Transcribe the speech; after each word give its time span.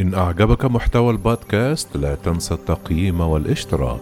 إن 0.00 0.14
أعجبك 0.14 0.64
محتوى 0.64 1.10
البودكاست 1.10 1.96
لا 1.96 2.14
تنسى 2.14 2.54
التقييم 2.54 3.20
والاشتراك. 3.20 4.00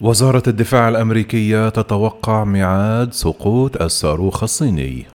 وزارة 0.00 0.42
الدفاع 0.46 0.88
الأمريكية 0.88 1.68
تتوقع 1.68 2.44
ميعاد 2.44 3.12
سقوط 3.12 3.82
الصاروخ 3.82 4.42
الصيني. 4.42 5.06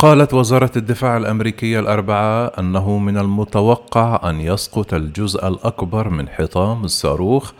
قالت 0.00 0.34
وزارة 0.34 0.70
الدفاع 0.76 1.16
الأمريكية 1.16 1.80
الأربعاء 1.80 2.60
أنه 2.60 2.98
من 2.98 3.18
المتوقع 3.18 4.30
أن 4.30 4.40
يسقط 4.40 4.94
الجزء 4.94 5.48
الأكبر 5.48 6.08
من 6.08 6.28
حطام 6.28 6.84
الصاروخ 6.84 7.52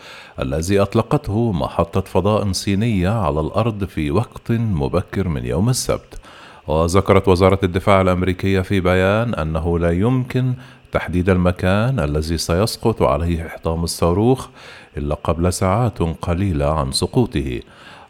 الذي 0.43 0.80
أطلقته 0.80 1.52
محطة 1.52 2.01
فضاء 2.01 2.52
صينية 2.52 3.09
على 3.09 3.41
الأرض 3.41 3.84
في 3.84 4.10
وقت 4.10 4.51
مبكر 4.51 5.29
من 5.29 5.45
يوم 5.45 5.69
السبت. 5.69 6.20
وذكرت 6.66 7.29
وزارة 7.29 7.59
الدفاع 7.62 8.01
الأمريكية 8.01 8.60
في 8.60 8.80
بيان 8.80 9.34
أنه 9.34 9.79
لا 9.79 9.91
يمكن 9.91 10.55
تحديد 10.93 11.30
المكان 11.30 12.01
الذي 12.01 12.38
سيسقط 12.38 13.02
عليه 13.02 13.48
حطام 13.48 13.84
الصاروخ 13.84 14.48
إلا 14.96 15.15
قبل 15.15 15.52
ساعات 15.52 15.98
قليلة 16.23 16.80
عن 16.80 16.93
سقوطه. 16.93 17.60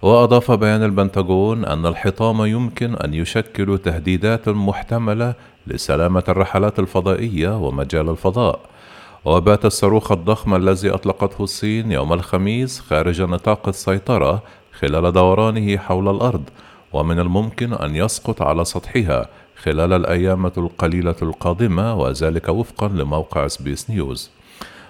وأضاف 0.02 0.51
بيان 0.51 0.83
البنتاغون 0.83 1.65
أن 1.65 1.87
الحطام 1.87 2.45
يمكن 2.45 2.95
أن 2.95 3.15
يشكل 3.15 3.79
تهديدات 3.79 4.48
محتملة 4.48 5.34
لسلامة 5.66 6.25
الرحلات 6.29 6.79
الفضائية 6.79 7.56
ومجال 7.56 8.09
الفضاء. 8.09 8.61
وبات 9.25 9.64
الصاروخ 9.64 10.12
الضخم 10.12 10.55
الذي 10.55 10.91
أطلقته 10.91 11.45
الصين 11.45 11.92
يوم 11.92 12.12
الخميس 12.12 12.81
خارج 12.81 13.22
نطاق 13.22 13.69
السيطرة 13.69 14.42
خلال 14.72 15.12
دورانه 15.12 15.77
حول 15.77 16.09
الأرض 16.09 16.42
ومن 16.92 17.19
الممكن 17.19 17.72
أن 17.72 17.97
يسقط 17.97 18.42
على 18.42 18.65
سطحها 18.65 19.28
خلال 19.62 19.92
الأيام 19.92 20.47
القليلة 20.47 21.17
القادمة 21.22 21.94
وذلك 21.94 22.48
وفقا 22.48 22.89
لموقع 22.89 23.47
سبيس 23.47 23.91
نيوز. 23.91 24.31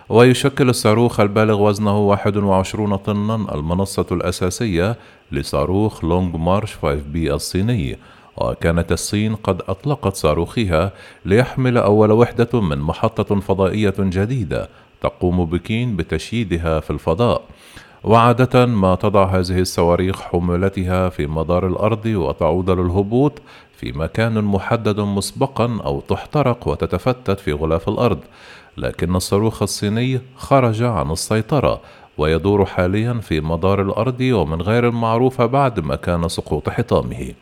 ويشكل 0.08 0.68
الصاروخ 0.68 1.20
البالغ 1.20 1.62
وزنه 1.62 1.98
21 1.98 2.96
طنا 2.96 3.54
المنصة 3.54 4.06
الأساسية 4.12 4.96
لصاروخ 5.32 6.04
لونج 6.04 6.36
مارش 6.36 6.74
5 6.74 6.94
بي 6.94 7.34
الصيني. 7.34 7.98
وكانت 8.36 8.92
الصين 8.92 9.34
قد 9.34 9.62
أطلقت 9.68 10.16
صاروخها 10.16 10.92
ليحمل 11.24 11.78
أول 11.78 12.12
وحدة 12.12 12.60
من 12.60 12.78
محطة 12.78 13.40
فضائية 13.40 13.94
جديدة 13.98 14.68
تقوم 15.00 15.44
بكين 15.44 15.96
بتشييدها 15.96 16.80
في 16.80 16.90
الفضاء. 16.90 17.42
وعادة 18.04 18.66
ما 18.66 18.94
تضع 18.94 19.24
هذه 19.24 19.60
الصواريخ 19.60 20.20
حمولتها 20.20 21.08
في 21.08 21.26
مدار 21.26 21.66
الأرض 21.66 22.06
وتعود 22.06 22.70
للهبوط 22.70 23.32
في 23.76 23.92
مكان 23.92 24.44
محدد 24.44 25.00
مسبقا 25.00 25.78
أو 25.84 26.00
تحترق 26.00 26.68
وتتفتت 26.68 27.40
في 27.40 27.52
غلاف 27.52 27.88
الأرض. 27.88 28.18
لكن 28.76 29.16
الصاروخ 29.16 29.62
الصيني 29.62 30.20
خرج 30.36 30.82
عن 30.82 31.10
السيطرة 31.10 31.80
ويدور 32.18 32.64
حاليا 32.64 33.12
في 33.12 33.40
مدار 33.40 33.82
الأرض 33.82 34.20
ومن 34.20 34.62
غير 34.62 34.88
المعروف 34.88 35.42
بعد 35.42 35.80
مكان 35.80 36.28
سقوط 36.28 36.68
حطامه. 36.68 37.32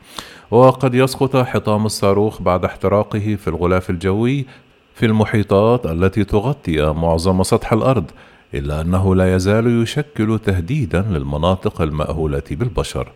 وقد 0.50 0.94
يسقط 0.94 1.36
حطام 1.36 1.86
الصاروخ 1.86 2.42
بعد 2.42 2.64
احتراقه 2.64 3.36
في 3.36 3.48
الغلاف 3.48 3.90
الجوي 3.90 4.46
في 4.94 5.06
المحيطات 5.06 5.86
التي 5.86 6.24
تغطي 6.24 6.92
معظم 6.92 7.42
سطح 7.42 7.72
الأرض. 7.72 8.10
إلا 8.54 8.80
أنه 8.80 9.14
لا 9.14 9.34
يزال 9.34 9.82
يشكل 9.82 10.38
تهديدا 10.38 11.02
للمناطق 11.02 11.82
المأهولة 11.82 12.42
بالبشر. 12.50 13.08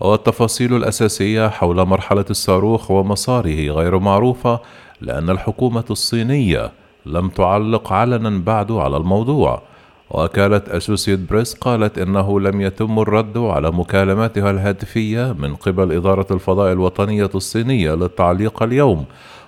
والتفاصيل 0.00 0.76
الأساسية 0.76 1.48
حول 1.48 1.86
مرحلة 1.86 2.24
الصاروخ 2.30 2.90
ومساره 2.90 3.70
غير 3.70 3.98
معروفة 3.98 4.60
لأن 5.00 5.30
الحكومة 5.30 5.84
الصينية 5.90 6.72
لم 7.06 7.28
تعلق 7.28 7.92
علنا 7.92 8.38
بعد 8.38 8.72
على 8.72 8.96
الموضوع. 8.96 9.62
وكالة 10.10 10.62
أسوسيت 10.68 11.20
بريس 11.30 11.54
قالت 11.54 11.98
إنه 11.98 12.40
لم 12.40 12.60
يتم 12.60 12.98
الرد 12.98 13.38
على 13.38 13.70
مكالماتها 13.70 14.50
الهاتفية 14.50 15.32
من 15.38 15.54
قبل 15.56 15.92
إدارة 15.92 16.26
الفضاء 16.30 16.72
الوطنية 16.72 17.30
الصينية 17.34 17.94
للتعليق 17.94 18.62
اليوم 18.62 19.04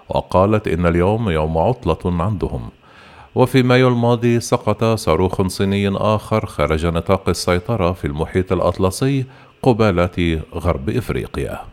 وقالت 0.09 0.69
إن 0.69 0.87
اليوم 0.87 1.31
يوم 1.31 1.59
عطلة 1.59 2.23
عندهم. 2.23 2.69
وفي 3.35 3.63
مايو 3.63 3.89
الماضي 3.89 4.41
سقط 4.41 4.85
صاروخ 4.85 5.47
صيني 5.47 5.89
آخر 5.89 6.47
خارج 6.47 6.87
نطاق 6.87 7.29
السيطرة 7.29 7.93
في 7.93 8.05
المحيط 8.05 8.53
الأطلسي 8.53 9.25
قبالة 9.63 10.43
غرب 10.55 10.91
إفريقيا. 10.91 11.72